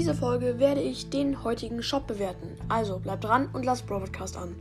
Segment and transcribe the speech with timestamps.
[0.00, 2.56] dieser Folge werde ich den heutigen Shop bewerten.
[2.70, 4.56] Also bleibt dran und lasst Broadcast an.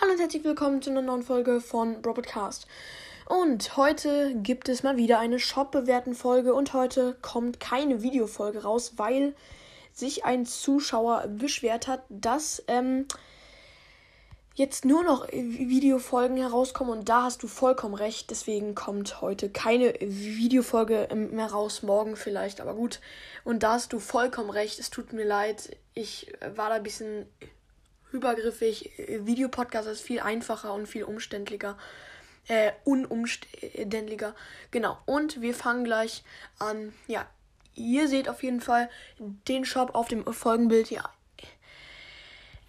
[0.00, 2.66] Hallo und herzlich willkommen zu einer neuen Folge von Broadcast.
[3.26, 9.34] Und heute gibt es mal wieder eine Shop-Bewerten-Folge und heute kommt keine Videofolge raus, weil
[9.92, 13.04] sich ein Zuschauer beschwert hat, dass ähm,
[14.60, 18.30] jetzt nur noch Videofolgen herauskommen und da hast du vollkommen recht.
[18.30, 23.00] Deswegen kommt heute keine Videofolge mehr raus, morgen vielleicht, aber gut.
[23.42, 24.78] Und da hast du vollkommen recht.
[24.78, 25.74] Es tut mir leid.
[25.94, 27.24] Ich war da ein bisschen
[28.12, 28.90] übergriffig.
[28.98, 31.78] Videopodcast ist viel einfacher und viel umständlicher.
[32.46, 34.34] Äh, unumständlicher.
[34.70, 34.98] Genau.
[35.06, 36.22] Und wir fangen gleich
[36.58, 36.92] an.
[37.06, 37.26] Ja,
[37.76, 38.90] ihr seht auf jeden Fall
[39.48, 40.90] den Shop auf dem Folgenbild.
[40.90, 41.08] Ja,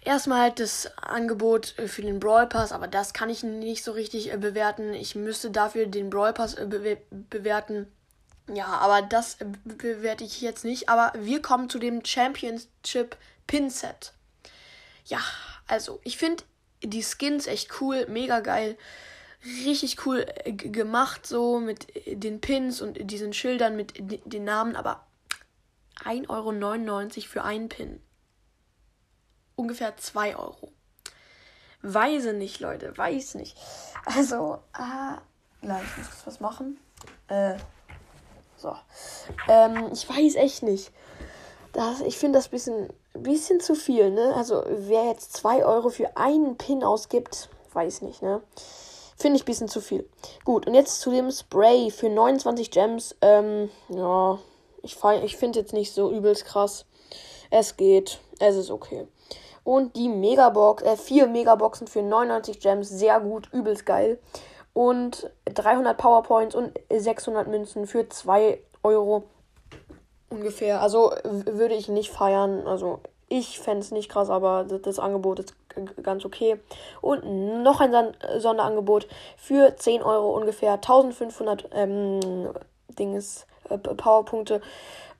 [0.04, 3.92] Erstmal halt das Angebot äh, für den Brawl Pass, aber das kann ich nicht so
[3.92, 4.94] richtig äh, bewerten.
[4.94, 7.86] Ich müsste dafür den Brawl Pass äh, be bewerten.
[8.52, 10.88] Ja, aber das bewerte ich jetzt nicht.
[10.88, 14.12] Aber wir kommen zu dem Championship Pin Set.
[15.04, 15.20] Ja,
[15.68, 16.42] also ich finde
[16.82, 18.76] die Skins echt cool, mega geil.
[19.64, 25.06] Richtig cool gemacht, so mit den Pins und diesen Schildern mit den Namen, aber
[26.04, 28.00] 1,99 Euro für einen Pin
[29.56, 30.72] ungefähr 2 Euro.
[31.82, 33.56] Weiß nicht, Leute, weiß nicht.
[34.04, 35.18] Also, ah,
[35.60, 36.78] nein, ich muss was machen.
[37.28, 37.56] Äh,
[38.56, 38.74] so.
[39.48, 40.92] Ähm, ich weiß echt nicht.
[41.72, 44.34] Das, ich finde das ein bisschen, bisschen zu viel, ne?
[44.36, 48.42] Also, wer jetzt 2 Euro für einen Pin ausgibt, weiß nicht, ne?
[49.16, 50.08] Finde ich ein bisschen zu viel.
[50.44, 53.16] Gut, und jetzt zu dem Spray für 29 Gems.
[53.20, 54.38] Ähm, ja,
[54.82, 56.86] ich, ich finde jetzt nicht so übelst krass.
[57.50, 58.18] Es geht.
[58.38, 59.06] Es ist okay.
[59.64, 64.18] Und die Megabox, äh, vier Megaboxen für 99 Gems, sehr gut, übelst geil.
[64.74, 69.24] Und 300 Powerpoints und 600 Münzen für 2 Euro
[70.30, 70.80] ungefähr.
[70.80, 72.66] Also würde ich nicht feiern.
[72.66, 75.54] Also ich fände es nicht krass, aber das, das, Angebot ist
[76.02, 76.60] ganz okay.
[77.00, 82.20] Und noch ein Sonderangebot für 10 Euro ungefähr 1500 ähm,
[82.98, 84.60] Dings, äh, Powerpunkte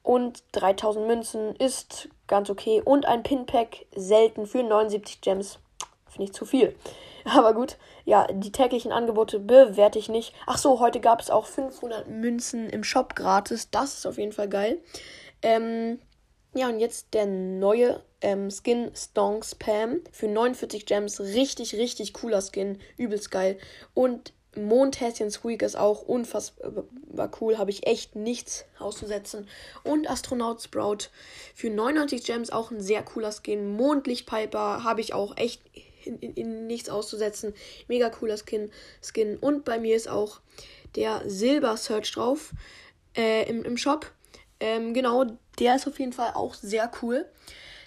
[0.03, 2.83] und 3000 Münzen ist ganz okay.
[2.85, 5.59] Und ein Pinpack selten für 79 Gems.
[6.09, 6.75] Finde ich zu viel.
[7.25, 10.35] Aber gut, ja, die täglichen Angebote bewerte ich nicht.
[10.47, 13.71] Ach so, heute gab es auch 500 Münzen im Shop gratis.
[13.71, 14.83] Das ist auf jeden Fall geil.
[15.43, 16.01] Ähm,
[16.55, 21.21] ja, und jetzt der neue ähm, Skin Stonk Spam für 49 Gems.
[21.21, 22.79] Richtig, richtig cooler Skin.
[22.97, 23.59] Übelst geil.
[23.95, 29.49] Und Mondhäschen Squeak ist auch unfassbar cool, habe ich echt nichts auszusetzen.
[29.83, 31.09] Und Astronaut Sprout
[31.55, 33.77] für 99 Gems auch ein sehr cooler Skin.
[33.77, 35.63] Mondlichtpiper habe ich auch echt
[36.05, 37.55] in, in, in, nichts auszusetzen.
[37.89, 38.71] Mega cooler Skin,
[39.03, 39.39] Skin.
[39.39, 40.41] Und bei mir ist auch
[40.97, 42.53] der Silber Search drauf
[43.17, 44.11] äh, im, im Shop.
[44.61, 45.25] Ähm, genau,
[45.59, 47.27] der ist auf jeden Fall auch sehr cool.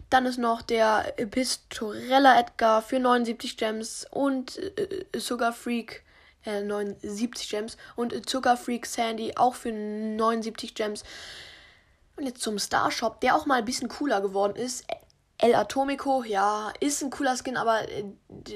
[0.10, 6.05] Dann ist noch der Pistorella Edgar für 79 Gems und äh, Sugar Freak
[6.46, 7.78] äh, 79 Gems.
[7.96, 11.04] Und Zuckerfreak Sandy auch für 79 Gems.
[12.16, 14.86] Und jetzt zum Star Shop, der auch mal ein bisschen cooler geworden ist.
[15.38, 18.06] El Atomico, ja, ist ein cooler Skin, aber äh,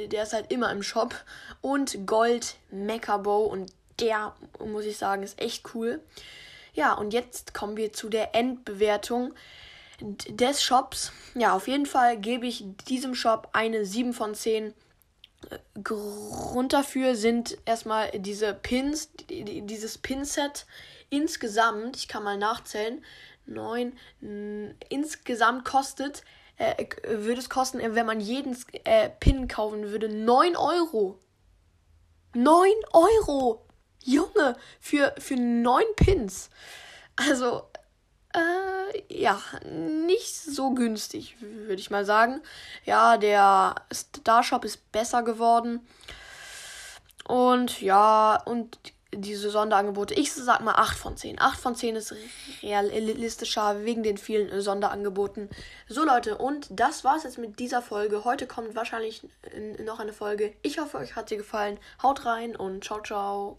[0.07, 1.13] der ist halt immer im Shop.
[1.61, 4.33] Und Gold Mecha Bow und der,
[4.65, 6.01] muss ich sagen, ist echt cool.
[6.73, 9.33] Ja, und jetzt kommen wir zu der Endbewertung
[10.01, 11.11] des Shops.
[11.35, 14.73] Ja, auf jeden Fall gebe ich diesem Shop eine 7 von 10.
[15.83, 20.65] Grund dafür sind erstmal diese Pins, dieses Pinset
[21.09, 23.03] insgesamt, ich kann mal nachzählen,
[23.45, 23.97] 9,
[24.89, 26.23] insgesamt kostet,
[26.57, 31.19] äh, würde es kosten, wenn man jeden äh, Pin kaufen würde, 9 Euro.
[32.35, 33.65] 9 Euro!
[34.03, 36.49] Junge, für, für 9 Pins.
[37.15, 37.69] Also,
[38.33, 38.78] äh,
[39.19, 42.41] ja, nicht so günstig, würde ich mal sagen.
[42.85, 45.85] Ja, der Starshop ist besser geworden.
[47.27, 48.77] Und ja, und
[49.11, 51.41] diese Sonderangebote, ich sag mal 8 von 10.
[51.41, 52.15] 8 von 10 ist
[52.61, 55.49] realistischer wegen den vielen Sonderangeboten.
[55.87, 58.23] So Leute, und das war's jetzt mit dieser Folge.
[58.23, 59.27] Heute kommt wahrscheinlich
[59.83, 60.53] noch eine Folge.
[60.61, 61.79] Ich hoffe, euch hat sie gefallen.
[62.03, 63.57] Haut rein und ciao, ciao.